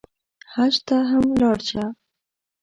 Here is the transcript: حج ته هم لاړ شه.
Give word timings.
حج 0.53 0.75
ته 0.87 0.97
هم 1.09 1.25
لاړ 1.41 1.57
شه. 1.69 1.83